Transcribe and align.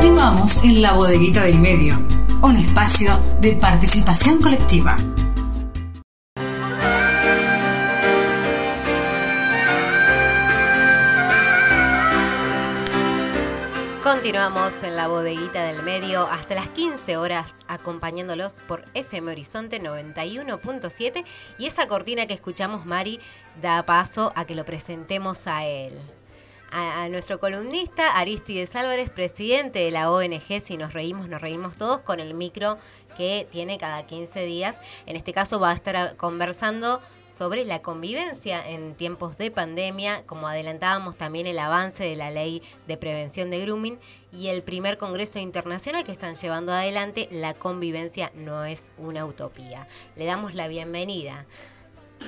Continuamos 0.00 0.64
en 0.64 0.80
la 0.80 0.94
bodeguita 0.94 1.42
del 1.42 1.58
medio, 1.58 1.94
un 2.40 2.56
espacio 2.56 3.20
de 3.42 3.56
participación 3.56 4.40
colectiva. 4.40 4.96
Continuamos 14.02 14.82
en 14.84 14.96
la 14.96 15.06
bodeguita 15.06 15.64
del 15.64 15.82
medio 15.82 16.26
hasta 16.30 16.54
las 16.54 16.70
15 16.70 17.18
horas 17.18 17.66
acompañándolos 17.68 18.62
por 18.66 18.86
FM 18.94 19.32
Horizonte 19.32 19.82
91.7 19.82 21.26
y 21.58 21.66
esa 21.66 21.86
cortina 21.86 22.24
que 22.24 22.32
escuchamos 22.32 22.86
Mari 22.86 23.20
da 23.60 23.84
paso 23.84 24.32
a 24.34 24.46
que 24.46 24.54
lo 24.54 24.64
presentemos 24.64 25.46
a 25.46 25.66
él. 25.66 26.00
A, 26.72 27.08
nuestro 27.08 27.40
columnista 27.40 28.16
Aristides 28.16 28.76
Álvarez, 28.76 29.10
presidente 29.10 29.80
de 29.80 29.90
la 29.90 30.10
ONG 30.10 30.60
Si 30.60 30.76
nos 30.76 30.92
reímos, 30.92 31.28
nos 31.28 31.40
reímos 31.40 31.76
todos, 31.76 32.00
con 32.00 32.20
el 32.20 32.34
micro 32.34 32.78
que 33.16 33.46
tiene 33.50 33.76
cada 33.76 34.06
15 34.06 34.44
días. 34.44 34.78
En 35.06 35.16
este 35.16 35.32
caso 35.32 35.58
va 35.58 35.70
a 35.70 35.74
estar 35.74 36.16
conversando 36.16 37.00
sobre 37.26 37.64
la 37.64 37.82
convivencia 37.82 38.68
en 38.68 38.94
tiempos 38.94 39.36
de 39.38 39.50
pandemia, 39.50 40.24
como 40.26 40.46
adelantábamos 40.46 41.16
también 41.16 41.46
el 41.46 41.58
avance 41.58 42.04
de 42.04 42.14
la 42.14 42.30
ley 42.30 42.62
de 42.86 42.96
prevención 42.96 43.50
de 43.50 43.60
grooming 43.60 43.98
y 44.30 44.48
el 44.48 44.62
primer 44.62 44.98
Congreso 44.98 45.38
Internacional 45.38 46.04
que 46.04 46.12
están 46.12 46.34
llevando 46.36 46.72
adelante, 46.72 47.28
la 47.30 47.54
convivencia 47.54 48.30
no 48.34 48.64
es 48.64 48.92
una 48.98 49.24
utopía. 49.24 49.88
Le 50.16 50.24
damos 50.24 50.54
la 50.54 50.68
bienvenida. 50.68 51.46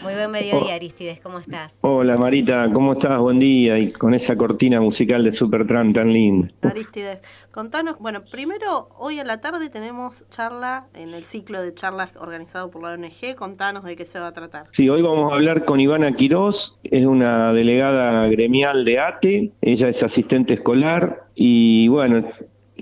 Muy 0.00 0.14
buen 0.14 0.30
mediodía, 0.30 0.74
Aristides, 0.74 1.20
¿cómo 1.20 1.38
estás? 1.38 1.78
Hola 1.82 2.16
Marita, 2.16 2.72
¿cómo 2.72 2.94
estás? 2.94 3.20
Buen 3.20 3.38
día. 3.38 3.78
Y 3.78 3.92
con 3.92 4.14
esa 4.14 4.36
cortina 4.36 4.80
musical 4.80 5.22
de 5.22 5.32
Supertran 5.32 5.92
tan 5.92 6.12
linda. 6.12 6.48
Aristides, 6.62 7.18
contanos, 7.50 8.00
bueno, 8.00 8.22
primero, 8.24 8.88
hoy 8.98 9.20
a 9.20 9.24
la 9.24 9.40
tarde 9.40 9.68
tenemos 9.68 10.24
charla 10.30 10.86
en 10.94 11.14
el 11.14 11.22
ciclo 11.24 11.62
de 11.62 11.74
charlas 11.74 12.10
organizado 12.16 12.70
por 12.70 12.82
la 12.82 12.94
ONG. 12.94 13.36
Contanos 13.36 13.84
de 13.84 13.94
qué 13.94 14.04
se 14.04 14.18
va 14.18 14.28
a 14.28 14.32
tratar. 14.32 14.66
Sí, 14.72 14.88
hoy 14.88 15.02
vamos 15.02 15.30
a 15.30 15.34
hablar 15.36 15.64
con 15.64 15.78
Ivana 15.78 16.12
Quirós, 16.12 16.78
es 16.84 17.06
una 17.06 17.52
delegada 17.52 18.26
gremial 18.28 18.84
de 18.84 18.98
ATE, 18.98 19.52
ella 19.60 19.88
es 19.88 20.02
asistente 20.02 20.54
escolar 20.54 21.26
y 21.34 21.88
bueno, 21.88 22.24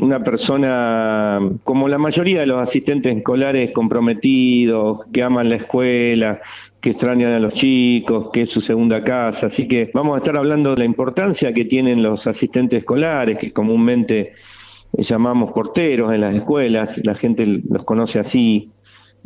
una 0.00 0.22
persona 0.24 1.40
como 1.64 1.88
la 1.88 1.98
mayoría 1.98 2.40
de 2.40 2.46
los 2.46 2.60
asistentes 2.60 3.14
escolares 3.16 3.70
comprometidos, 3.72 5.04
que 5.12 5.22
aman 5.22 5.50
la 5.50 5.56
escuela, 5.56 6.40
que 6.80 6.90
extrañan 6.90 7.32
a 7.32 7.40
los 7.40 7.54
chicos, 7.54 8.30
que 8.32 8.42
es 8.42 8.50
su 8.50 8.60
segunda 8.60 9.04
casa. 9.04 9.46
Así 9.46 9.68
que 9.68 9.90
vamos 9.92 10.14
a 10.14 10.18
estar 10.18 10.36
hablando 10.36 10.70
de 10.70 10.78
la 10.78 10.84
importancia 10.84 11.52
que 11.52 11.64
tienen 11.64 12.02
los 12.02 12.26
asistentes 12.26 12.80
escolares, 12.80 13.38
que 13.38 13.52
comúnmente 13.52 14.32
llamamos 14.92 15.52
porteros 15.52 16.12
en 16.12 16.22
las 16.22 16.34
escuelas, 16.34 17.00
la 17.04 17.14
gente 17.14 17.46
los 17.68 17.84
conoce 17.84 18.18
así. 18.18 18.70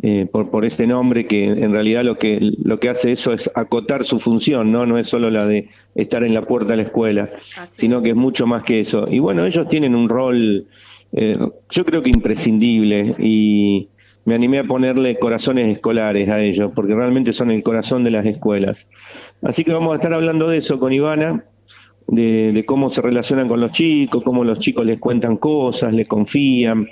Eh, 0.03 0.27
por, 0.31 0.51
por 0.51 0.65
ese 0.65 0.89
nombre 0.89 1.25
que 1.25 1.45
en 1.45 1.73
realidad 1.73 2.03
lo 2.03 2.19
que 2.19 2.39
lo 2.41 2.79
que 2.79 2.89
hace 2.89 3.13
eso 3.13 3.33
es 3.33 3.49
acotar 3.55 4.05
su 4.05 4.19
función, 4.19 4.73
no 4.73 4.87
no 4.87 4.99
es 4.99 5.07
solo 5.07 5.31
la 5.31 5.47
de 5.47 5.69
estar 5.95 6.25
en 6.25 6.35
la 6.35 6.43
puerta 6.43 6.73
de 6.73 6.79
la 6.79 6.83
escuela, 6.83 7.31
Así 7.57 7.83
sino 7.83 8.03
que 8.03 8.11
es 8.11 8.17
mucho 8.17 8.45
más 8.45 8.65
que 8.65 8.81
eso. 8.81 9.07
Y 9.09 9.21
bueno, 9.21 9.47
ellos 9.47 9.69
tienen 9.69 9.95
un 9.95 10.09
rol, 10.09 10.67
eh, 11.13 11.39
yo 11.71 11.85
creo 11.85 12.03
que 12.03 12.11
imprescindible 12.11 13.15
y 13.21 13.89
me 14.25 14.35
animé 14.35 14.59
a 14.61 14.65
ponerle 14.65 15.19
corazones 15.19 15.69
escolares 15.73 16.29
a 16.29 16.41
ellos, 16.41 16.73
porque 16.75 16.95
realmente 16.95 17.33
son 17.33 17.51
el 17.51 17.63
corazón 17.63 18.05
de 18.05 18.11
las 18.11 18.25
escuelas. 18.27 18.89
Así 19.43 19.65
que 19.65 19.73
vamos 19.73 19.93
a 19.93 19.97
estar 19.97 20.13
hablando 20.15 20.49
de 20.49 20.59
eso 20.59 20.79
con 20.79 20.93
Ivana, 20.93 21.45
de, 22.07 22.53
de 22.53 22.65
cómo 22.67 22.91
se 22.91 23.03
relacionan 23.03 23.49
con 23.49 23.61
los 23.61 23.73
chicos, 23.73 24.23
cómo 24.23 24.45
los 24.45 24.59
chicos 24.59 24.85
les 24.87 24.99
cuentan 24.99 25.37
cosas, 25.37 25.93
les 25.93 26.09
confían. 26.09 26.89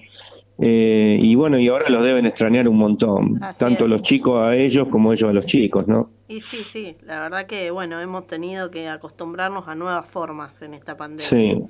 Eh, 0.58 1.18
y 1.20 1.34
bueno, 1.34 1.58
y 1.58 1.68
ahora 1.68 1.88
los 1.88 2.04
deben 2.04 2.26
extrañar 2.26 2.68
un 2.68 2.76
montón, 2.76 3.42
Así 3.42 3.58
tanto 3.58 3.84
es. 3.84 3.90
los 3.90 4.02
chicos 4.02 4.40
a 4.40 4.54
ellos 4.54 4.88
como 4.88 5.12
ellos 5.12 5.30
a 5.30 5.32
los 5.32 5.46
chicos, 5.46 5.88
¿no? 5.88 6.10
Y 6.28 6.40
sí, 6.40 6.58
sí, 6.62 6.96
la 7.02 7.20
verdad 7.20 7.46
que 7.46 7.70
bueno, 7.70 8.00
hemos 8.00 8.26
tenido 8.26 8.70
que 8.70 8.88
acostumbrarnos 8.88 9.66
a 9.66 9.74
nuevas 9.74 10.08
formas 10.08 10.62
en 10.62 10.74
esta 10.74 10.96
pandemia. 10.96 11.26
Sí. 11.26 11.62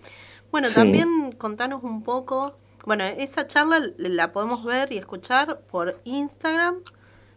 Bueno, 0.51 0.69
sí. 0.69 0.75
también 0.75 1.33
contanos 1.39 1.83
un 1.85 2.03
poco, 2.03 2.53
bueno, 2.87 3.05
esa 3.05 3.47
charla 3.47 3.81
la 3.97 4.33
podemos 4.33 4.65
ver 4.65 4.93
y 4.93 4.99
escuchar 4.99 5.61
por 5.71 6.01
Instagram 6.05 6.77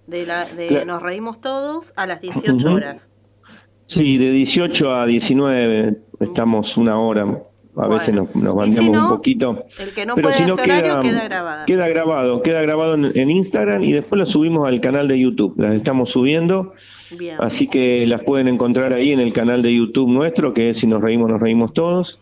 de, 0.07 0.25
la, 0.25 0.45
de 0.45 0.67
claro. 0.67 0.85
Nos 0.85 1.01
Reímos 1.01 1.41
Todos 1.41 1.93
a 1.95 2.05
las 2.05 2.21
18 2.21 2.51
uh 2.51 2.57
-huh. 2.57 2.73
horas. 2.73 3.09
Sí, 3.87 4.17
de 4.17 4.31
18 4.31 4.91
a 4.91 5.05
19 5.05 5.99
estamos 6.19 6.77
una 6.77 6.97
hora 6.97 7.21
a 7.75 7.87
bueno. 7.87 7.95
veces 7.95 8.15
nos, 8.15 8.33
nos 8.35 8.55
bandeamos 8.55 8.85
si 8.85 8.91
no, 8.91 9.03
un 9.03 9.09
poquito. 9.09 9.65
El 9.79 9.93
que 9.93 10.05
no 10.05 10.15
pero 10.15 10.29
puede 10.29 10.37
si 10.37 10.45
no 10.45 10.55
queda, 10.55 11.01
queda, 11.01 11.23
grabado. 11.25 11.65
Queda 11.65 11.87
grabado, 11.89 12.41
queda 12.41 12.61
grabado 12.61 12.95
en, 12.95 13.11
en, 13.13 13.29
Instagram 13.29 13.83
y 13.83 13.91
después 13.91 14.17
lo 14.17 14.25
subimos 14.25 14.67
al 14.67 14.79
canal 14.79 15.07
de 15.07 15.19
YouTube. 15.19 15.55
Las 15.57 15.75
estamos 15.75 16.09
subiendo. 16.09 16.73
Bien. 17.17 17.35
Así 17.39 17.67
que 17.67 18.07
las 18.07 18.23
pueden 18.23 18.47
encontrar 18.47 18.93
ahí 18.93 19.11
en 19.11 19.19
el 19.19 19.33
canal 19.33 19.61
de 19.61 19.75
YouTube 19.75 20.09
nuestro, 20.09 20.53
que 20.53 20.69
es 20.69 20.79
Si 20.79 20.87
nos 20.87 21.01
reímos, 21.01 21.29
nos 21.29 21.41
reímos 21.41 21.73
todos. 21.73 22.19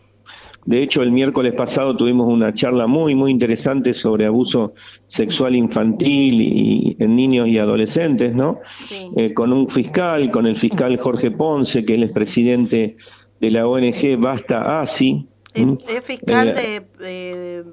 De 0.66 0.82
hecho, 0.82 1.02
el 1.02 1.12
miércoles 1.12 1.52
pasado 1.52 1.96
tuvimos 1.96 2.26
una 2.26 2.54
charla 2.54 2.86
muy, 2.86 3.14
muy 3.14 3.30
interesante 3.30 3.92
sobre 3.94 4.26
abuso 4.26 4.74
sexual 5.04 5.54
infantil 5.54 6.40
y 6.40 6.96
en 6.98 7.16
niños 7.16 7.48
y 7.48 7.58
adolescentes, 7.58 8.34
¿no? 8.34 8.60
Sí. 8.80 9.10
Eh, 9.16 9.34
con 9.34 9.52
un 9.52 9.68
fiscal, 9.68 10.30
con 10.30 10.46
el 10.46 10.56
fiscal 10.56 10.96
Jorge 10.96 11.30
Ponce, 11.30 11.84
que 11.84 11.94
él 11.94 12.02
es 12.04 12.12
presidente 12.12 12.96
de 13.40 13.50
la 13.50 13.66
ONG 13.66 14.18
Basta 14.18 14.80
ASI, 14.80 15.26
¿Es 15.54 16.04
fiscal 16.04 16.48
eh, 16.48 16.82
de, 16.98 17.04
de, 17.04 17.64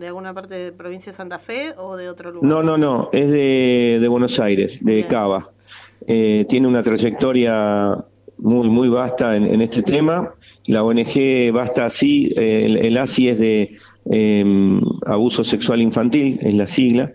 de, 0.00 0.06
alguna 0.08 0.34
parte 0.34 0.54
de 0.56 0.72
provincia 0.72 1.12
de 1.12 1.16
Santa 1.16 1.38
Fe 1.38 1.72
o 1.76 1.96
de 1.96 2.08
otro 2.08 2.32
lugar? 2.32 2.50
No, 2.50 2.62
no, 2.64 2.76
no, 2.76 3.10
es 3.12 3.30
de, 3.30 3.98
de 4.00 4.08
Buenos 4.08 4.40
Aires, 4.40 4.84
de 4.84 4.94
Bien. 4.96 5.06
Cava. 5.06 5.48
Eh, 6.06 6.46
tiene 6.48 6.66
una 6.66 6.82
trayectoria 6.82 8.04
muy, 8.38 8.68
muy 8.68 8.88
vasta 8.88 9.36
en, 9.36 9.60
este 9.60 9.82
tema. 9.82 10.34
La 10.66 10.84
ONG 10.84 11.52
Basta 11.52 11.86
Así, 11.86 12.32
eh, 12.36 12.62
el, 12.64 12.76
el, 12.78 12.96
ASI 12.96 13.28
es 13.28 13.38
de 13.38 13.76
eh, 14.10 14.80
abuso 15.06 15.44
sexual 15.44 15.80
infantil, 15.80 16.38
es 16.42 16.54
la 16.54 16.66
sigla. 16.66 17.12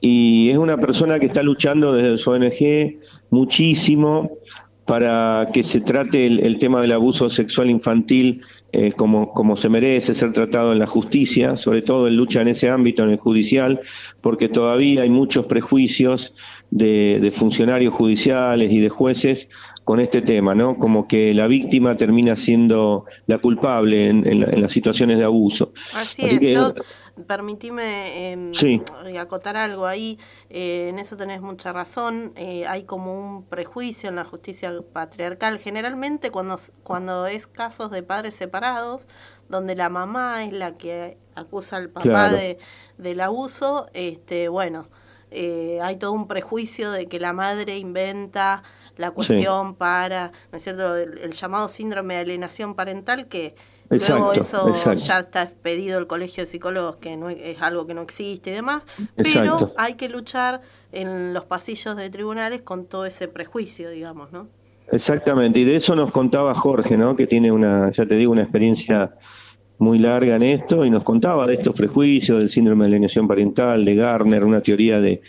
Y 0.00 0.50
es 0.50 0.58
una 0.58 0.76
persona 0.76 1.18
que 1.18 1.26
está 1.26 1.42
luchando 1.42 1.92
desde 1.92 2.18
su 2.18 2.30
ONG 2.30 2.96
muchísimo 3.30 4.30
para 4.86 5.48
que 5.52 5.64
se 5.64 5.80
trate 5.80 6.26
el, 6.26 6.40
el, 6.40 6.58
tema 6.58 6.80
del 6.80 6.92
abuso 6.92 7.28
sexual 7.28 7.70
infantil 7.70 8.42
eh, 8.72 8.92
como, 8.92 9.32
como 9.32 9.56
se 9.56 9.68
merece 9.68 10.14
ser 10.14 10.32
tratado 10.32 10.72
en 10.72 10.78
la 10.78 10.86
justicia, 10.86 11.56
sobre 11.56 11.82
todo 11.82 12.06
en 12.06 12.16
lucha 12.16 12.40
en 12.40 12.48
ese 12.48 12.68
ámbito, 12.68 13.02
en 13.02 13.10
el 13.10 13.16
judicial, 13.16 13.80
porque 14.20 14.48
todavía 14.48 15.02
hay 15.02 15.10
muchos 15.10 15.46
prejuicios 15.46 16.34
de, 16.70 17.18
de 17.20 17.30
funcionarios 17.30 17.94
judiciales 17.94 18.72
y 18.72 18.80
de 18.80 18.88
jueces 18.88 19.48
con 19.84 20.00
este 20.00 20.20
tema, 20.20 20.54
¿no? 20.54 20.78
Como 20.78 21.06
que 21.06 21.32
la 21.32 21.46
víctima 21.46 21.96
termina 21.96 22.34
siendo 22.34 23.04
la 23.26 23.38
culpable 23.38 24.08
en, 24.08 24.26
en, 24.26 24.42
en 24.42 24.60
las 24.60 24.72
situaciones 24.72 25.18
de 25.18 25.24
abuso. 25.24 25.72
Así, 25.94 26.24
Así 26.24 26.34
es, 26.34 26.38
que, 26.40 26.52
yo 26.54 26.74
permitime 27.26 28.32
eh, 28.32 28.50
sí. 28.52 28.82
acotar 29.18 29.56
algo 29.56 29.86
ahí, 29.86 30.18
eh, 30.50 30.88
en 30.88 30.98
eso 30.98 31.16
tenés 31.16 31.40
mucha 31.40 31.72
razón, 31.72 32.32
eh, 32.36 32.66
hay 32.66 32.82
como 32.82 33.14
un 33.14 33.44
prejuicio 33.44 34.08
en 34.08 34.16
la 34.16 34.24
justicia 34.24 34.72
patriarcal, 34.92 35.58
generalmente 35.58 36.30
cuando, 36.30 36.56
cuando 36.82 37.26
es 37.26 37.46
casos 37.46 37.90
de 37.90 38.02
padres 38.02 38.34
separados, 38.34 39.06
donde 39.48 39.76
la 39.76 39.88
mamá 39.88 40.44
es 40.44 40.52
la 40.52 40.72
que 40.72 41.16
acusa 41.34 41.76
al 41.76 41.88
papá 41.90 42.02
claro. 42.02 42.36
de, 42.36 42.58
del 42.98 43.20
abuso, 43.20 43.88
este, 43.94 44.48
bueno, 44.48 44.88
eh, 45.30 45.78
hay 45.82 45.96
todo 45.96 46.12
un 46.12 46.28
prejuicio 46.28 46.90
de 46.90 47.06
que 47.06 47.20
la 47.20 47.32
madre 47.32 47.78
inventa 47.78 48.62
la 48.96 49.10
cuestión 49.10 49.70
sí. 49.70 49.74
para, 49.78 50.32
¿no 50.50 50.56
es 50.56 50.62
cierto?, 50.62 50.96
el, 50.96 51.18
el 51.18 51.32
llamado 51.32 51.68
síndrome 51.68 52.14
de 52.14 52.20
alienación 52.20 52.74
parental 52.74 53.26
que 53.26 53.54
Exacto, 53.90 54.24
Luego 54.24 54.32
eso 54.32 54.68
exacto. 54.68 55.04
ya 55.04 55.18
está 55.20 55.42
expedido 55.42 55.98
el 55.98 56.06
colegio 56.06 56.42
de 56.42 56.46
psicólogos, 56.48 56.96
que 56.96 57.16
no 57.16 57.30
es 57.30 57.60
algo 57.62 57.86
que 57.86 57.94
no 57.94 58.02
existe 58.02 58.50
y 58.50 58.54
demás, 58.54 58.82
exacto. 59.16 59.58
pero 59.58 59.74
hay 59.76 59.94
que 59.94 60.08
luchar 60.08 60.60
en 60.92 61.32
los 61.32 61.44
pasillos 61.44 61.96
de 61.96 62.10
tribunales 62.10 62.62
con 62.62 62.86
todo 62.86 63.06
ese 63.06 63.28
prejuicio, 63.28 63.90
digamos, 63.90 64.32
¿no? 64.32 64.48
Exactamente, 64.90 65.60
y 65.60 65.64
de 65.64 65.76
eso 65.76 65.94
nos 65.94 66.10
contaba 66.10 66.54
Jorge, 66.54 66.96
¿no? 66.96 67.16
Que 67.16 67.26
tiene 67.26 67.52
una, 67.52 67.90
ya 67.90 68.06
te 68.06 68.16
digo, 68.16 68.32
una 68.32 68.42
experiencia 68.42 69.16
muy 69.78 69.98
larga 69.98 70.36
en 70.36 70.42
esto 70.42 70.84
y 70.84 70.90
nos 70.90 71.02
contaba 71.02 71.46
de 71.46 71.54
estos 71.54 71.74
prejuicios, 71.74 72.38
del 72.38 72.50
síndrome 72.50 72.84
de 72.84 72.88
alienación 72.88 73.28
parental, 73.28 73.84
de 73.84 73.94
Garner, 73.94 74.44
una 74.44 74.60
teoría 74.60 75.00
de, 75.00 75.20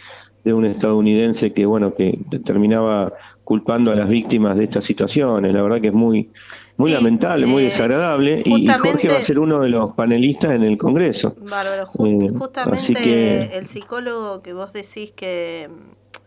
de 0.44 0.54
un 0.54 0.66
estadounidense 0.66 1.52
que, 1.52 1.66
bueno, 1.66 1.94
que 1.94 2.18
terminaba 2.46 3.14
culpando 3.44 3.92
a 3.92 3.96
las 3.96 4.10
víctimas 4.10 4.58
de 4.58 4.66
estas 4.66 4.86
situaciones. 4.86 5.54
La 5.54 5.62
verdad 5.62 5.80
que 5.82 5.88
es 5.88 5.94
muy, 5.94 6.32
muy 6.78 6.92
sí, 6.92 6.96
lamentable, 6.96 7.46
eh, 7.46 7.50
muy 7.50 7.64
desagradable, 7.64 8.44
y 8.46 8.68
Jorge 8.68 9.10
va 9.10 9.18
a 9.18 9.22
ser 9.22 9.40
uno 9.40 9.62
de 9.62 9.70
los 9.70 9.94
panelistas 9.94 10.52
en 10.52 10.64
el 10.64 10.78
Congreso. 10.78 11.36
Bárbaro, 11.40 11.86
Just, 11.88 12.24
eh, 12.24 12.30
justamente 12.38 12.94
que, 12.94 13.42
el 13.54 13.68
psicólogo 13.68 14.42
que 14.42 14.54
vos 14.54 14.74
decís 14.74 15.12
que, 15.14 15.70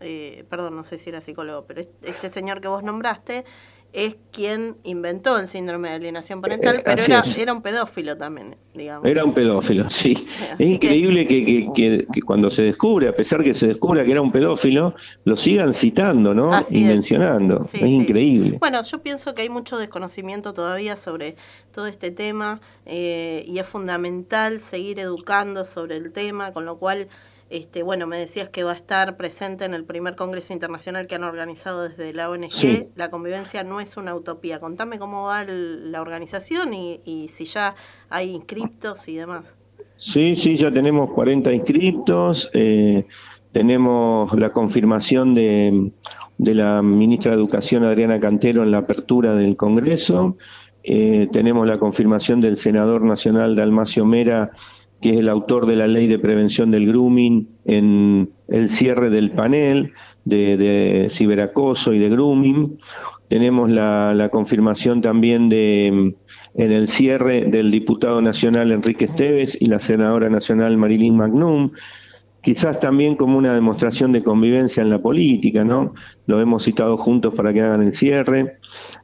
eh, 0.01 0.45
perdón, 0.49 0.75
no 0.75 0.83
sé 0.83 0.97
si 0.97 1.09
era 1.09 1.21
psicólogo, 1.21 1.65
pero 1.67 1.81
este 2.03 2.29
señor 2.29 2.59
que 2.59 2.67
vos 2.67 2.83
nombraste, 2.83 3.45
es 3.93 4.15
quien 4.31 4.77
inventó 4.83 5.37
el 5.37 5.47
síndrome 5.47 5.89
de 5.89 5.95
alienación 5.95 6.41
parental, 6.41 6.77
eh, 6.77 6.81
pero 6.85 7.03
era, 7.03 7.23
era, 7.37 7.53
un 7.53 7.61
pedófilo 7.61 8.15
también, 8.15 8.55
digamos. 8.73 9.05
Era 9.05 9.25
un 9.25 9.33
pedófilo, 9.33 9.89
sí. 9.89 10.25
es 10.57 10.69
increíble 10.69 11.27
que, 11.27 11.69
que, 11.75 12.07
que, 12.11 12.21
cuando 12.21 12.49
se 12.49 12.63
descubre, 12.63 13.09
a 13.09 13.15
pesar 13.15 13.43
que 13.43 13.53
se 13.53 13.67
descubra 13.67 14.05
que 14.05 14.11
era 14.11 14.21
un 14.21 14.31
pedófilo, 14.31 14.95
lo 15.25 15.35
sigan 15.35 15.73
citando, 15.73 16.33
¿no? 16.33 16.51
y 16.69 16.83
mencionando. 16.83 17.59
es 17.59 17.73
increíble. 17.73 18.57
Bueno, 18.59 18.81
yo 18.83 19.01
pienso 19.01 19.33
que 19.33 19.41
hay 19.41 19.49
mucho 19.49 19.77
desconocimiento 19.77 20.53
todavía 20.53 20.95
sobre 20.95 21.35
todo 21.73 21.87
este 21.87 22.11
tema 22.11 22.61
eh, 22.85 23.43
y 23.47 23.59
es 23.59 23.67
fundamental 23.67 24.61
seguir 24.61 24.99
educando 24.99 25.65
sobre 25.65 25.97
el 25.97 26.13
tema, 26.13 26.53
con 26.53 26.65
lo 26.65 26.77
cual 26.77 27.09
este, 27.51 27.83
bueno, 27.83 28.07
me 28.07 28.17
decías 28.17 28.47
que 28.47 28.63
va 28.63 28.71
a 28.71 28.75
estar 28.75 29.17
presente 29.17 29.65
en 29.65 29.73
el 29.73 29.83
primer 29.83 30.15
Congreso 30.15 30.53
Internacional 30.53 31.05
que 31.05 31.15
han 31.15 31.25
organizado 31.25 31.83
desde 31.83 32.13
la 32.13 32.29
ONG. 32.29 32.91
La 32.95 33.11
convivencia 33.11 33.65
no 33.65 33.81
es 33.81 33.97
una 33.97 34.15
utopía. 34.15 34.61
Contame 34.61 34.99
cómo 34.99 35.23
va 35.23 35.43
la 35.43 36.01
organización 36.01 36.73
y, 36.73 37.27
si 37.29 37.43
ya 37.43 37.75
hay 38.09 38.29
inscriptos 38.29 39.05
y 39.09 39.17
demás. 39.17 39.57
Sí, 39.97 40.37
sí, 40.37 40.55
ya 40.55 40.71
tenemos 40.71 41.11
40 41.11 41.51
inscriptos. 41.51 42.49
Eh, 42.53 43.05
tenemos 43.51 44.31
la 44.33 44.53
confirmación 44.53 45.35
de, 45.35 45.91
la 46.37 46.81
ministra 46.81 47.31
de 47.31 47.37
Educación, 47.37 47.83
Adriana 47.83 48.21
Cantero, 48.21 48.63
en 48.63 48.71
la 48.71 48.77
apertura 48.77 49.35
del 49.35 49.57
Congreso. 49.57 50.37
Eh, 50.83 51.27
tenemos 51.33 51.67
la 51.67 51.77
confirmación 51.77 52.39
del 52.39 52.55
senador 52.55 53.03
nacional 53.03 53.57
Dalmacio 53.57 54.05
Mera 54.05 54.51
que 55.01 55.09
es 55.09 55.17
el 55.17 55.29
autor 55.29 55.65
de 55.65 55.75
la 55.75 55.87
ley 55.87 56.07
de 56.07 56.19
prevención 56.19 56.71
del 56.71 56.87
grooming, 56.87 57.49
en 57.65 58.31
el 58.47 58.69
cierre 58.69 59.09
del 59.09 59.31
panel 59.31 59.93
de, 60.25 61.07
ciberacoso 61.09 61.93
y 61.93 61.99
de 61.99 62.09
grooming. 62.09 62.77
Tenemos 63.27 63.69
la, 63.69 64.29
confirmación 64.31 65.01
también 65.01 65.49
de 65.49 66.15
en 66.53 66.71
el 66.71 66.87
cierre 66.87 67.45
del 67.45 67.71
diputado 67.71 68.21
nacional 68.21 68.71
Enrique 68.71 69.05
Esteves 69.05 69.57
y 69.59 69.65
la 69.65 69.79
senadora 69.79 70.29
nacional 70.29 70.77
Marilyn 70.77 71.15
Magnum, 71.15 71.71
quizás 72.41 72.79
también 72.79 73.15
como 73.15 73.37
una 73.37 73.53
demostración 73.53 74.11
de 74.11 74.21
convivencia 74.21 74.81
en 74.81 74.89
la 74.89 75.01
política, 75.01 75.63
¿no? 75.63 75.93
Lo 76.25 76.41
hemos 76.41 76.63
citado 76.65 76.97
juntos 76.97 77.33
para 77.33 77.53
que 77.53 77.61
hagan 77.61 77.83
el 77.83 77.93
cierre. 77.93 78.57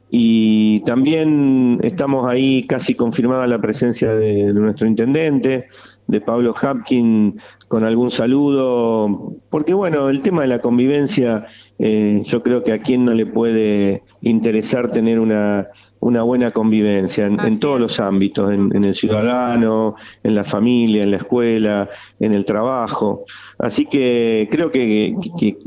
Y 0.09 0.80
también 0.81 1.80
estamos 1.83 2.30
ahí 2.30 2.63
casi 2.63 2.95
confirmada 2.95 3.45
la 3.45 3.59
presencia 3.59 4.13
de, 4.15 4.54
nuestro 4.54 4.88
intendente, 4.88 5.65
de 6.07 6.21
Pablo 6.21 6.56
Hapkin, 6.59 7.38
con 7.68 7.83
algún 7.83 8.09
saludo, 8.09 9.36
porque 9.50 9.74
bueno, 9.74 10.07
el 10.07 10.21
tema 10.21 10.44
de 10.44 10.48
la 10.48 10.59
convivencia, 10.59 11.48
eh, 11.80 12.21
yo 12.24 12.42
creo 12.42 12.63
que 12.63 12.71
a 12.71 12.80
quien 12.80 13.04
no 13.04 13.13
le 13.13 13.25
puede 13.25 14.04
interesar 14.21 14.92
tener 14.92 15.19
una, 15.19 15.68
una 16.00 16.24
buena 16.24 16.51
convivencia 16.51 17.25
en, 17.25 17.60
todos 17.60 17.77
los 17.77 18.00
ámbitos, 18.00 18.51
en, 18.51 18.86
el 18.86 18.95
ciudadano, 18.95 19.95
en 20.24 20.36
la 20.36 20.45
familia, 20.45 21.03
en 21.03 21.12
la 21.12 21.18
escuela, 21.18 21.89
en 22.21 22.33
el 22.33 22.45
trabajo. 22.45 23.25
Así 23.60 23.86
que 23.86 24.48
creo 24.50 24.71
que 24.71 25.15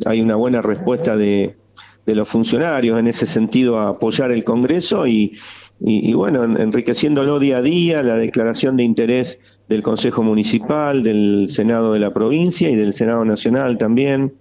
hay 0.06 0.22
una 0.22 0.36
buena 0.36 0.62
respuesta 0.62 1.18
de, 1.18 1.59
de 2.06 2.14
los 2.14 2.28
funcionarios 2.28 2.98
en 2.98 3.06
ese 3.06 3.26
sentido 3.26 3.78
a 3.78 3.90
apoyar 3.90 4.30
el 4.32 4.44
Congreso 4.44 5.06
y, 5.06 5.34
y, 5.80 6.12
bueno, 6.12 6.44
enriqueciéndolo 6.44 7.38
día 7.38 7.58
a 7.58 7.62
día, 7.62 8.02
la 8.02 8.16
declaración 8.16 8.76
de 8.76 8.84
interés 8.84 9.60
del 9.68 9.82
Consejo 9.82 10.22
Municipal, 10.22 11.02
del 11.02 11.48
Senado 11.50 11.94
de 11.94 12.00
la 12.00 12.12
provincia 12.12 12.68
y 12.68 12.76
del 12.76 12.92
Senado 12.92 13.24
Nacional 13.24 13.78
también, 13.78 14.34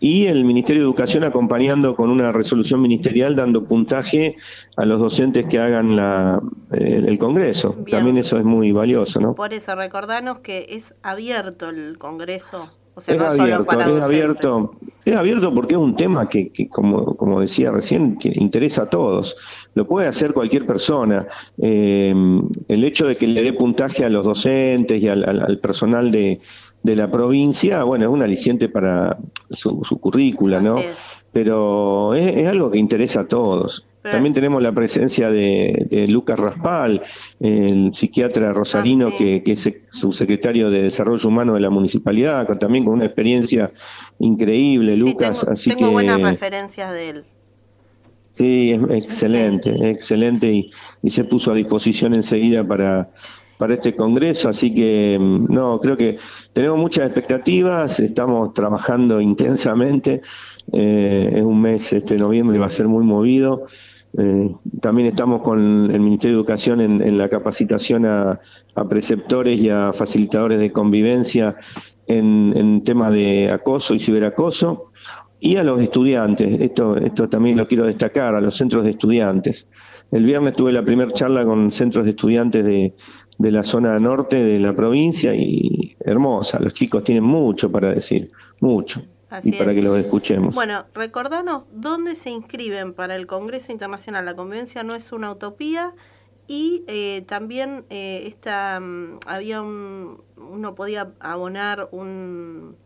y 0.00 0.26
el 0.26 0.44
Ministerio 0.44 0.82
de 0.82 0.86
Educación 0.86 1.24
acompañando 1.24 1.96
con 1.96 2.10
una 2.10 2.30
resolución 2.30 2.82
ministerial 2.82 3.34
dando 3.34 3.64
puntaje 3.64 4.36
a 4.76 4.84
los 4.84 5.00
docentes 5.00 5.46
que 5.46 5.58
hagan 5.58 5.96
la, 5.96 6.42
el, 6.72 7.18
Congreso. 7.18 7.76
También 7.90 8.18
eso 8.18 8.36
es 8.36 8.44
muy 8.44 8.72
valioso, 8.72 9.20
¿no? 9.20 9.34
Por 9.34 9.54
eso, 9.54 9.74
recordanos 9.74 10.40
que 10.40 10.66
es 10.70 10.94
abierto 11.02 11.70
el 11.70 11.96
Congreso 11.96 12.70
es 12.96 13.08
abierto, 13.08 13.80
es 13.80 14.02
abierto, 14.02 14.74
es 15.04 15.14
abierto 15.14 15.54
porque 15.54 15.74
es 15.74 15.80
un 15.80 15.96
tema 15.96 16.28
que, 16.28 16.50
como, 16.70 17.16
como 17.16 17.40
decía 17.40 17.70
recién, 17.70 18.16
que 18.16 18.32
interesa 18.34 18.82
a 18.82 18.90
todos. 18.90 19.36
Lo 19.74 19.86
puede 19.86 20.08
hacer 20.08 20.32
cualquier 20.32 20.66
persona. 20.66 21.26
Eh, 21.60 22.14
el 22.68 22.84
hecho 22.84 23.06
de 23.06 23.16
que 23.16 23.26
le 23.26 23.42
dé 23.42 23.52
puntaje 23.52 24.04
a 24.04 24.08
los 24.08 24.24
docentes 24.24 25.02
y 25.02 25.08
al, 25.08 25.58
personal 25.60 26.10
de, 26.10 26.40
la 26.82 27.10
provincia, 27.10 27.82
bueno, 27.84 28.06
es 28.06 28.10
un 28.10 28.22
aliciente 28.22 28.68
para 28.68 29.18
su, 29.50 29.82
su 29.84 29.98
currícula, 29.98 30.60
¿no? 30.60 30.76
Pero 31.36 32.14
es, 32.14 32.46
algo 32.46 32.70
que 32.70 32.78
interesa 32.78 33.20
a 33.20 33.28
todos. 33.28 33.84
También 34.00 34.32
tenemos 34.32 34.62
la 34.62 34.72
presencia 34.72 35.30
de, 35.30 36.06
Lucas 36.08 36.38
Raspal, 36.38 37.02
el 37.40 37.92
psiquiatra 37.92 38.54
rosarino 38.54 39.08
ah, 39.08 39.18
que, 39.18 39.42
es 39.44 39.70
subsecretario 39.90 40.70
de 40.70 40.80
Desarrollo 40.80 41.28
Humano 41.28 41.52
de 41.52 41.60
la 41.60 41.68
Municipalidad, 41.68 42.46
también 42.56 42.86
con 42.86 42.94
una 42.94 43.04
experiencia 43.04 43.70
increíble, 44.18 44.96
Lucas. 44.96 45.40
tengo, 45.40 45.52
así 45.52 45.74
tengo 45.74 45.90
buenas 45.90 46.22
referencias 46.22 46.90
de 46.94 47.10
él. 47.10 47.24
Sí, 48.32 48.72
es 48.72 49.04
excelente, 49.04 49.90
excelente 49.90 50.50
y, 50.50 50.70
y 51.02 51.10
se 51.10 51.24
puso 51.24 51.52
a 51.52 51.54
disposición 51.54 52.14
enseguida 52.14 52.66
para, 52.66 53.10
para 53.58 53.74
este 53.74 53.94
congreso, 53.94 54.48
así 54.48 54.74
que 54.74 55.18
mm, 55.20 55.52
no, 55.52 55.80
creo 55.80 55.96
que 55.96 56.18
tenemos 56.52 56.78
muchas 56.78 57.06
expectativas, 57.06 58.00
estamos 58.00 58.52
trabajando 58.52 59.20
intensamente, 59.20 60.22
eh, 60.72 61.32
es 61.36 61.42
un 61.42 61.60
mes, 61.60 61.92
este 61.92 62.16
noviembre 62.16 62.58
va 62.58 62.66
a 62.66 62.70
ser 62.70 62.88
muy 62.88 63.04
movido, 63.04 63.64
eh, 64.18 64.54
también 64.80 65.08
estamos 65.08 65.42
con 65.42 65.90
el 65.90 66.00
Ministerio 66.00 66.36
de 66.36 66.40
Educación 66.40 66.80
en, 66.80 67.18
la 67.18 67.28
capacitación 67.28 68.06
a, 68.06 68.40
preceptores 68.88 69.60
y 69.60 69.68
a 69.68 69.92
facilitadores 69.92 70.58
de 70.58 70.72
convivencia 70.72 71.56
en, 72.06 72.54
en 72.56 72.82
temas 72.82 73.12
de 73.12 73.50
acoso 73.50 73.94
y 73.94 74.00
ciberacoso 74.00 74.90
y 75.38 75.56
a 75.56 75.64
los 75.64 75.80
estudiantes. 75.80 76.60
Esto, 76.60 76.96
esto 76.96 77.28
también 77.28 77.56
lo 77.56 77.66
quiero 77.66 77.84
destacar, 77.84 78.34
a 78.34 78.40
los 78.40 78.56
centros 78.56 78.84
de 78.84 78.90
estudiantes. 78.90 79.68
El 80.10 80.24
viernes 80.24 80.54
tuve 80.54 80.72
la 80.72 80.82
primera 80.82 81.10
charla 81.10 81.44
con 81.44 81.70
centros 81.70 82.04
de 82.04 82.10
estudiantes 82.10 82.64
de, 82.64 82.94
de 83.38 83.50
la 83.52 83.62
zona 83.64 83.98
norte 83.98 84.36
de 84.36 84.58
la 84.58 84.74
provincia 84.74 85.34
y 85.34 85.96
hermosa. 86.00 86.58
Los 86.60 86.74
chicos 86.74 87.04
tienen 87.04 87.24
mucho 87.24 87.70
para 87.70 87.92
decir, 87.92 88.30
mucho 88.60 89.02
y 89.42 89.52
para 89.52 89.74
que 89.74 89.82
los 89.82 89.98
escuchemos. 89.98 90.54
Bueno, 90.54 90.86
recordanos 90.94 91.64
dónde 91.72 92.14
se 92.14 92.30
inscriben 92.30 92.94
para 92.94 93.16
el 93.16 93.26
Congreso 93.26 93.72
Internacional. 93.72 94.24
La 94.24 94.34
convivencia 94.34 94.82
no 94.82 94.94
es 94.94 95.12
una 95.12 95.30
utopía 95.30 95.94
y 96.46 96.84
eh, 96.86 97.24
también 97.26 97.84
eh, 97.90 98.24
esta, 98.26 98.78
mm, 98.80 99.18
había 99.26 99.62
un, 99.62 100.22
uno 100.36 100.74
podía 100.74 101.12
abonar 101.18 101.88
un, 101.90 102.76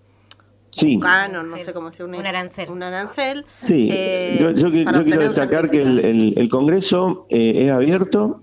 sí. 0.71 0.99
canon, 0.99 1.51
no 1.51 1.57
sé 1.59 1.73
cómo 1.75 1.93
se 1.93 2.05
un, 2.05 2.15
un 2.15 2.27
arancel. 2.27 2.71
Un 2.71 2.83
arancel. 2.83 3.45
Sí, 3.59 3.89
eh, 3.93 4.39
yo, 4.41 4.51
yo, 4.53 4.71
quiero 5.05 5.23
destacar 5.29 5.71
que 5.71 5.83
el, 5.83 6.35
el, 6.37 6.49
Congreso 6.49 7.27
es 7.29 7.71
abierto 7.71 8.43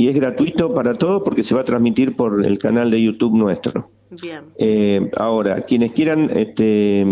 y 0.00 0.08
es 0.08 0.14
gratuito 0.14 0.72
para 0.72 0.94
todos 0.94 1.20
porque 1.22 1.42
se 1.42 1.54
va 1.54 1.60
a 1.60 1.64
transmitir 1.64 2.16
por 2.16 2.42
el 2.46 2.58
canal 2.58 2.90
de 2.90 3.02
YouTube 3.02 3.36
nuestro. 3.36 3.90
Bien. 4.08 4.44
Eh, 4.56 5.10
ahora, 5.18 5.60
quienes 5.60 5.92
quieran 5.92 6.30
este, 6.34 7.06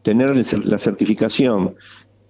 tener 0.00 0.34
la 0.64 0.78
certificación 0.78 1.74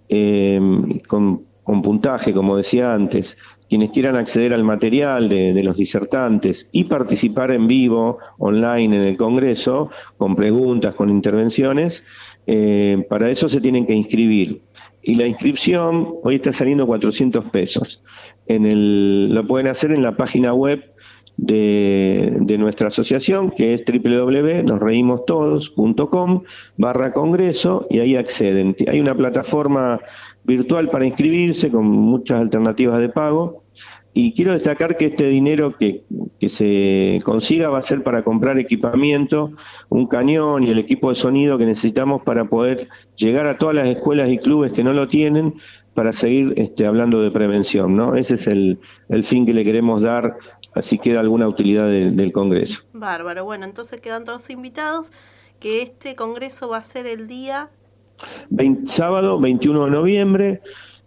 eh, 0.08 0.60
con, 1.06 1.46
puntaje, 1.64 2.32
como 2.32 2.56
decía 2.56 2.92
antes, 2.92 3.38
quienes 3.68 3.90
quieran 3.90 4.16
acceder 4.16 4.52
al 4.52 4.64
material 4.64 5.28
de, 5.28 5.62
los 5.62 5.76
disertantes 5.76 6.68
y 6.72 6.84
participar 6.84 7.52
en 7.52 7.68
vivo, 7.68 8.18
online 8.38 8.96
en 8.96 9.02
el 9.02 9.16
Congreso, 9.16 9.90
con 10.16 10.34
preguntas, 10.34 10.96
con 10.96 11.08
intervenciones, 11.08 12.02
eh, 12.48 13.06
para 13.08 13.30
eso 13.30 13.48
se 13.48 13.60
tienen 13.60 13.86
que 13.86 13.94
inscribir. 13.94 14.60
Y 15.04 15.16
la 15.16 15.26
inscripción 15.26 16.14
hoy 16.22 16.36
está 16.36 16.52
saliendo 16.52 16.86
400 16.86 17.46
pesos. 17.46 18.02
En 18.46 18.66
el, 18.66 19.34
lo 19.34 19.44
pueden 19.46 19.66
hacer 19.68 19.90
en 19.92 20.02
la 20.02 20.16
página 20.16 20.54
web 20.54 20.94
de, 21.36 22.56
nuestra 22.58 22.88
asociación, 22.88 23.50
que 23.50 23.74
es 23.74 23.84
www.nosreimostodos.com 23.84 26.42
barra 26.76 27.12
congreso 27.12 27.86
y 27.90 28.00
ahí 28.00 28.16
acceden. 28.16 28.74
Hay 28.88 29.00
una 29.00 29.14
plataforma 29.14 30.00
virtual 30.44 30.88
para 30.90 31.06
inscribirse 31.06 31.70
con 31.70 31.86
muchas 31.86 32.40
alternativas 32.40 32.98
de 33.00 33.08
pago. 33.08 33.63
Y 34.14 34.32
quiero 34.32 34.52
destacar 34.52 34.96
que 34.96 35.06
este 35.06 35.28
dinero 35.28 35.76
que, 35.76 36.04
que, 36.38 36.48
se 36.48 37.20
consiga 37.24 37.68
va 37.68 37.78
a 37.78 37.82
ser 37.82 38.04
para 38.04 38.22
comprar 38.22 38.58
equipamiento, 38.58 39.50
un 39.88 40.06
cañón 40.06 40.62
y 40.62 40.70
el 40.70 40.78
equipo 40.78 41.10
de 41.10 41.16
sonido 41.16 41.58
que 41.58 41.66
necesitamos 41.66 42.22
para 42.22 42.44
poder 42.44 42.88
llegar 43.16 43.46
a 43.46 43.58
todas 43.58 43.74
las 43.74 43.88
escuelas 43.88 44.30
y 44.30 44.38
clubes 44.38 44.72
que 44.72 44.84
no 44.84 44.92
lo 44.92 45.08
tienen 45.08 45.54
para 45.94 46.12
seguir 46.12 46.54
este, 46.56 46.86
hablando 46.86 47.22
de 47.22 47.32
prevención. 47.32 47.96
¿no? 47.96 48.14
Ese 48.14 48.34
es 48.34 48.46
el, 48.46 48.78
el 49.08 49.24
fin 49.24 49.46
que 49.46 49.52
le 49.52 49.64
queremos 49.64 50.00
dar 50.00 50.38
así 50.74 50.98
queda 50.98 51.20
alguna 51.20 51.48
utilidad 51.48 51.88
del 51.88 52.32
Congreso. 52.32 52.82
Bárbaro, 52.92 53.44
bueno, 53.44 53.64
entonces 53.64 54.00
quedan 54.00 54.24
todos 54.24 54.50
invitados, 54.50 55.12
que 55.60 55.82
este 55.82 56.14
Congreso 56.16 56.68
va 56.68 56.78
a 56.78 56.82
ser 56.82 57.06
el 57.06 57.26
día... 57.26 57.70
sábado 58.86 59.40
21 59.40 59.84
de 59.84 59.90
noviembre, 59.90 60.62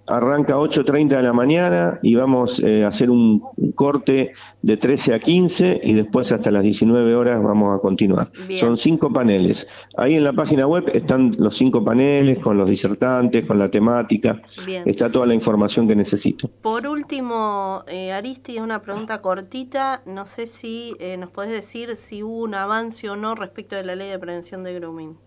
arranca 0.07 0.57
8.30 0.57 1.09
de 1.17 1.23
la 1.23 1.33
mañana 1.33 1.99
y 2.01 2.15
vamos 2.15 2.59
eh, 2.59 2.83
a 2.83 2.87
hacer 2.87 3.09
un 3.09 3.41
corte 3.75 4.33
de 4.61 4.77
13 4.77 5.13
a 5.13 5.19
15 5.19 5.81
y 5.83 5.93
después 5.93 6.31
hasta 6.31 6.51
las 6.51 6.63
19 6.63 7.15
horas 7.15 7.41
vamos 7.43 7.75
a 7.75 7.79
continuar. 7.79 8.31
Son 8.57 8.77
cinco 8.77 9.11
paneles. 9.11 9.67
Ahí 9.97 10.15
en 10.15 10.23
la 10.23 10.33
página 10.33 10.67
web 10.67 10.89
están 10.93 11.31
los 11.37 11.57
cinco 11.57 11.83
paneles 11.83 12.39
con 12.39 12.57
los 12.57 12.69
disertantes, 12.69 13.45
con 13.45 13.59
la 13.59 13.69
temática. 13.69 14.41
Está 14.85 15.11
toda 15.11 15.25
la 15.25 15.33
información 15.33 15.87
que 15.87 15.95
necesito. 15.95 16.49
Por 16.61 16.87
último, 16.87 17.83
eh, 17.87 18.11
Aristi, 18.11 18.59
una 18.59 18.81
pregunta 18.81 19.21
cortita. 19.21 20.01
No 20.05 20.25
sé 20.25 20.47
si 20.47 20.95
eh, 20.99 21.17
nos 21.17 21.29
podés 21.29 21.51
decir 21.51 21.95
si 21.95 22.23
hubo 22.23 22.43
un 22.43 22.55
avance 22.55 23.09
o 23.09 23.15
no 23.15 23.35
respecto 23.35 23.75
de 23.75 23.83
la 23.83 23.95
ley 23.95 24.09
de 24.09 24.19
prevención 24.19 24.63
de 24.63 24.73
grooming. 24.73 25.17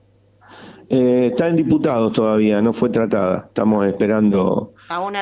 Eh, 0.89 1.29
está 1.31 1.47
en 1.47 1.55
diputados 1.55 2.13
todavía, 2.13 2.61
no 2.61 2.73
fue 2.73 2.89
tratada. 2.91 3.45
Estamos 3.47 3.87
esperando 3.87 4.75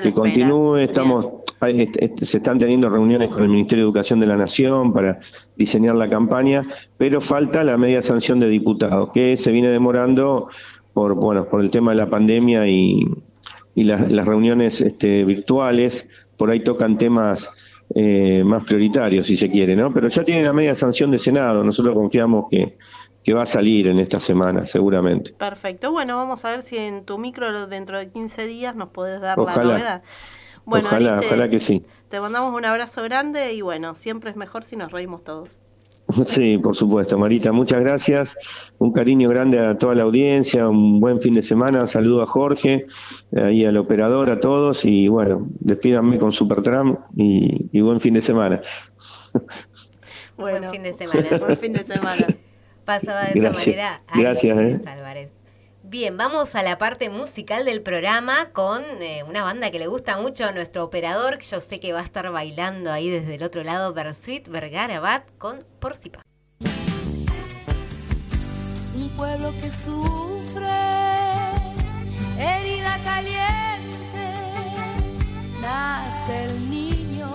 que 0.02 0.12
continúe. 0.14 0.76
Estamos, 0.78 1.26
se 2.22 2.38
están 2.38 2.58
teniendo 2.58 2.88
reuniones 2.88 3.30
con 3.30 3.42
el 3.42 3.50
Ministerio 3.50 3.84
de 3.84 3.88
Educación 3.88 4.18
de 4.18 4.26
la 4.26 4.38
Nación 4.38 4.94
para 4.94 5.18
diseñar 5.56 5.94
la 5.96 6.08
campaña, 6.08 6.62
pero 6.96 7.20
falta 7.20 7.62
la 7.64 7.76
media 7.76 8.00
sanción 8.00 8.40
de 8.40 8.48
diputados, 8.48 9.10
que 9.12 9.36
se 9.36 9.52
viene 9.52 9.68
demorando 9.68 10.48
por, 10.94 11.14
bueno, 11.14 11.46
por 11.48 11.60
el 11.60 11.70
tema 11.70 11.90
de 11.90 11.98
la 11.98 12.08
pandemia 12.08 12.66
y, 12.66 13.06
las 13.74 14.26
reuniones 14.26 14.80
este, 14.80 15.24
virtuales. 15.24 16.08
Por 16.36 16.50
ahí 16.50 16.60
tocan 16.60 16.98
temas 16.98 17.48
eh, 17.94 18.42
más 18.44 18.64
prioritarios, 18.64 19.26
si 19.26 19.36
se 19.36 19.48
quiere, 19.48 19.76
¿no? 19.76 19.92
Pero 19.94 20.08
ya 20.08 20.24
tiene 20.24 20.42
la 20.42 20.52
media 20.52 20.74
sanción 20.74 21.10
de 21.10 21.18
Senado. 21.18 21.62
Nosotros 21.62 21.94
confiamos 21.94 22.46
que 22.50 22.76
que 23.28 23.34
va 23.34 23.42
a 23.42 23.46
salir 23.46 23.88
en 23.88 23.98
esta 23.98 24.20
semana, 24.20 24.64
seguramente. 24.64 25.34
Perfecto. 25.34 25.92
Bueno, 25.92 26.16
vamos 26.16 26.46
a 26.46 26.50
ver 26.50 26.62
si 26.62 26.78
en 26.78 27.04
tu 27.04 27.18
micro 27.18 27.66
dentro 27.66 27.98
de 27.98 28.08
15 28.08 28.46
días 28.46 28.74
nos 28.74 28.88
puedes 28.88 29.20
dar 29.20 29.36
la 29.36 29.54
novedad. 29.54 30.02
Bueno, 30.64 30.86
ojalá, 30.86 31.20
ojalá 31.22 31.50
que 31.50 31.60
sí. 31.60 31.84
Te 32.08 32.20
mandamos 32.20 32.54
un 32.54 32.64
abrazo 32.64 33.02
grande 33.02 33.52
y 33.52 33.60
bueno, 33.60 33.94
siempre 33.94 34.30
es 34.30 34.36
mejor 34.36 34.64
si 34.64 34.76
nos 34.76 34.92
reímos 34.92 35.24
todos. 35.24 35.58
Sí, 36.24 36.56
por 36.56 36.74
supuesto, 36.74 37.18
Marita, 37.18 37.52
muchas 37.52 37.82
gracias. 37.82 38.72
Un 38.78 38.94
cariño 38.94 39.28
grande 39.28 39.58
a 39.58 39.76
toda 39.76 39.94
la 39.94 40.04
audiencia, 40.04 40.66
un 40.66 40.98
buen 40.98 41.20
fin 41.20 41.34
de 41.34 41.42
semana. 41.42 41.86
saludo 41.86 42.22
a 42.22 42.26
Jorge 42.26 42.86
y 43.30 43.66
al 43.66 43.76
operador, 43.76 44.30
a 44.30 44.40
todos. 44.40 44.86
Y 44.86 45.08
bueno, 45.08 45.46
despídanme 45.60 46.18
con 46.18 46.32
Supertram 46.32 46.96
y, 47.14 47.68
y 47.76 47.82
buen 47.82 48.00
fin 48.00 48.14
de 48.14 48.22
semana. 48.22 48.62
Bueno, 50.38 50.60
buen 50.60 50.70
fin 50.70 50.82
de 50.82 50.92
semana. 50.94 51.38
buen 51.38 51.56
fin 51.58 51.72
de 51.74 51.84
semana 51.84 52.26
pasaba 52.88 53.24
de 53.24 53.38
esa 53.38 53.52
manera. 53.52 54.02
Gracias, 54.14 54.58
¿eh? 54.58 54.80
Álvarez. 54.86 55.30
Bien, 55.82 56.16
vamos 56.16 56.54
a 56.54 56.62
la 56.62 56.78
parte 56.78 57.10
musical 57.10 57.66
del 57.66 57.82
programa 57.82 58.50
con 58.52 58.82
eh, 59.02 59.22
una 59.28 59.42
banda 59.42 59.70
que 59.70 59.78
le 59.78 59.86
gusta 59.86 60.18
mucho 60.18 60.46
a 60.46 60.52
nuestro 60.52 60.84
operador, 60.84 61.36
que 61.36 61.44
yo 61.44 61.60
sé 61.60 61.80
que 61.80 61.92
va 61.92 62.00
a 62.00 62.04
estar 62.04 62.30
bailando 62.32 62.90
ahí 62.90 63.10
desde 63.10 63.34
el 63.34 63.42
otro 63.42 63.62
lado, 63.62 63.92
Bersuit 63.92 64.48
Vergara 64.48 65.00
Bat 65.00 65.28
con 65.36 65.58
Porcipa. 65.80 66.22
Un 68.94 69.08
pueblo 69.16 69.52
que 69.60 69.70
sufre, 69.70 70.66
herida 72.38 72.98
caliente, 73.04 74.24
nace 75.60 76.44
el 76.46 76.70
niño 76.70 77.30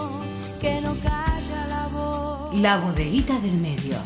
que 0.60 0.82
no 0.82 0.96
calla 0.96 1.68
la 1.70 1.88
voz. 1.92 2.58
La 2.58 2.78
bodeguita 2.78 3.40
del 3.40 3.54
medio 3.54 3.98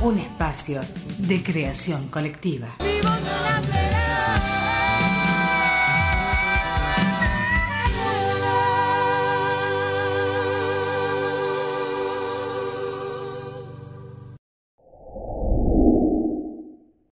Un 0.00 0.18
espacio 0.18 0.80
de 1.18 1.42
creación 1.42 2.08
colectiva. 2.08 2.76
Vivo 2.80 3.97